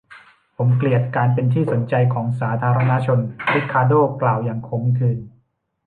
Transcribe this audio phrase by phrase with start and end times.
[0.57, 3.19] ผมเกลียดการเป็นที่สนใจของสาธารณะชน
[3.53, 5.17] ริคาร์โด้กล่าวอย่างขมขื่น